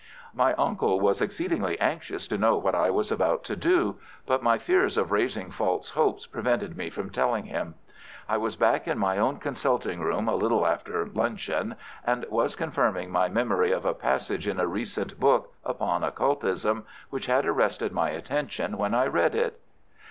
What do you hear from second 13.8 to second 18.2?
a passage in a recent book upon occultism which had arrested my